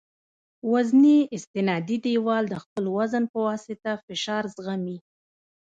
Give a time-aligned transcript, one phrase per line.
[0.71, 4.97] وزني استنادي دیوال د خپل وزن په واسطه فشار زغمي